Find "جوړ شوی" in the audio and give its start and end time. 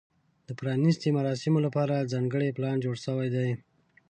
2.83-3.27